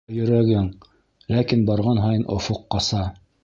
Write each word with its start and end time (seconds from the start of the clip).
Ә 0.11 0.13
йөрәгең— 0.19 0.69
Ләкин 1.35 1.63
барған 1.69 2.03
һайын 2.09 2.27
офоҡ 2.39 2.67
ҡаса. 2.77 3.07